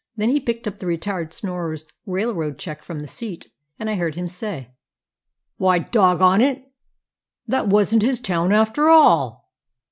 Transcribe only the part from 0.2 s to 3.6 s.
he picked up the retired snorer's railroad check from the seat,